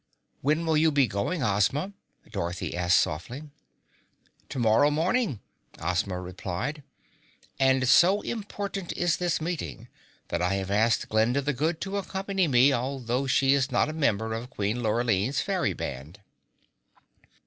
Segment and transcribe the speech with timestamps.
[0.41, 1.93] "When will you be going, Ozma?"
[2.31, 3.51] Dorothy asked softly.
[4.49, 5.41] "Tomorrow morning,"
[5.77, 6.81] Ozma replied.
[7.59, 9.89] "And so important is this meeting
[10.29, 13.93] that I have asked Glinda the Good to accompany me, although she is not a
[13.93, 16.19] member of Queen Lurline's fairy band."